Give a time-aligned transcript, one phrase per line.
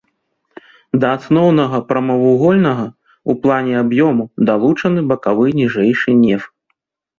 [1.03, 6.53] Да асноўнага прамавугольнага ў плане аб'ёму далучаны бакавы ніжэйшы неф.